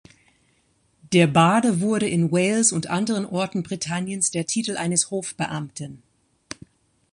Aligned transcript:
Der 1.13 1.27
Barde 1.27 1.79
wurde 1.79 2.09
in 2.09 2.31
Wales 2.31 2.71
und 2.71 2.87
anderen 2.87 3.23
Orten 3.23 3.61
Britanniens 3.61 4.31
der 4.31 4.47
Titel 4.47 4.75
eines 4.75 5.11
Hofbeamten. 5.11 6.01